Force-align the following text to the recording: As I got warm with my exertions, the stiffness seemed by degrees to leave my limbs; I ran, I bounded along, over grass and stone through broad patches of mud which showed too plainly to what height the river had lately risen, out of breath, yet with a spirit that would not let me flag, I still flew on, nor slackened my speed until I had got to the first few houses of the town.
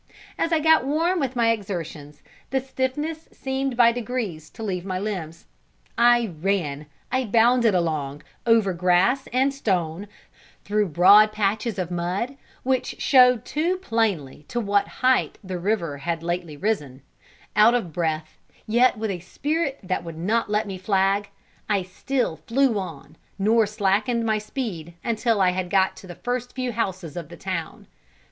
As 0.35 0.51
I 0.51 0.57
got 0.59 0.83
warm 0.83 1.19
with 1.19 1.35
my 1.35 1.51
exertions, 1.51 2.23
the 2.49 2.59
stiffness 2.59 3.29
seemed 3.31 3.77
by 3.77 3.91
degrees 3.91 4.49
to 4.49 4.63
leave 4.63 4.83
my 4.83 4.97
limbs; 4.97 5.45
I 5.95 6.31
ran, 6.41 6.87
I 7.11 7.25
bounded 7.25 7.75
along, 7.75 8.23
over 8.47 8.73
grass 8.73 9.27
and 9.31 9.53
stone 9.53 10.07
through 10.63 10.87
broad 10.87 11.31
patches 11.31 11.77
of 11.77 11.91
mud 11.91 12.35
which 12.63 12.99
showed 12.99 13.45
too 13.45 13.77
plainly 13.77 14.43
to 14.47 14.59
what 14.59 14.87
height 15.05 15.37
the 15.43 15.59
river 15.59 15.99
had 15.99 16.23
lately 16.23 16.57
risen, 16.57 17.03
out 17.55 17.75
of 17.75 17.93
breath, 17.93 18.39
yet 18.65 18.97
with 18.97 19.11
a 19.11 19.19
spirit 19.19 19.81
that 19.83 20.03
would 20.03 20.17
not 20.17 20.49
let 20.49 20.65
me 20.65 20.79
flag, 20.79 21.29
I 21.69 21.83
still 21.83 22.37
flew 22.37 22.79
on, 22.79 23.17
nor 23.37 23.67
slackened 23.67 24.25
my 24.25 24.39
speed 24.39 24.95
until 25.03 25.39
I 25.39 25.51
had 25.51 25.69
got 25.69 25.95
to 25.97 26.07
the 26.07 26.15
first 26.15 26.53
few 26.55 26.71
houses 26.71 27.15
of 27.15 27.29
the 27.29 27.37
town. 27.37 27.85